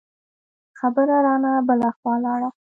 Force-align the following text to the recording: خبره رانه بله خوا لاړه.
خبره 0.79 1.17
رانه 1.25 1.51
بله 1.67 1.89
خوا 1.97 2.15
لاړه. 2.25 2.49